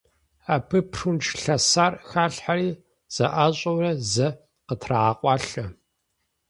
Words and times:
Абы 0.53 0.79
прунж 0.91 1.25
лъэсар 1.41 1.93
халъхьэри, 2.07 2.69
зэӀащӀэурэ, 3.15 3.91
зэ 4.11 4.27
къытрагъэкъуалъэ. 4.67 5.65